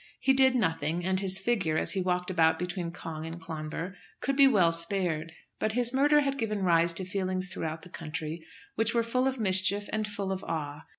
He 0.19 0.33
did 0.33 0.55
nothing, 0.55 1.05
and 1.05 1.19
his 1.19 1.37
figure, 1.37 1.77
as 1.77 1.91
he 1.91 2.01
walked 2.01 2.31
about 2.31 2.57
between 2.57 2.89
Cong 2.89 3.23
and 3.23 3.39
Clonbur, 3.39 3.93
could 4.19 4.35
be 4.35 4.47
well 4.47 4.71
spared. 4.71 5.31
But 5.59 5.73
his 5.73 5.93
murder 5.93 6.21
had 6.21 6.39
given 6.39 6.63
rise 6.63 6.91
to 6.93 7.05
feelings 7.05 7.49
through 7.49 7.69
the 7.83 7.89
country 7.89 8.43
which 8.73 8.95
were 8.95 9.03
full 9.03 9.27
of 9.27 9.39
mischief 9.39 9.87
and 9.93 10.07
full 10.07 10.31
of 10.31 10.43
awe. 10.43 10.85